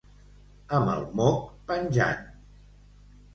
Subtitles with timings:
[0.77, 1.43] Amb el moc
[1.73, 2.25] penjant.